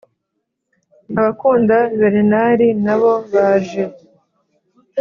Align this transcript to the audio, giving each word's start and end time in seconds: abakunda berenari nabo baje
abakunda 1.19 1.77
berenari 1.99 2.67
nabo 2.83 3.13
baje 3.33 3.83